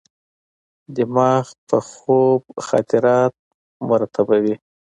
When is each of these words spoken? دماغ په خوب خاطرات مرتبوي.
دماغ 0.95 1.45
په 1.67 1.77
خوب 1.89 2.41
خاطرات 2.67 3.33
مرتبوي. 3.89 4.55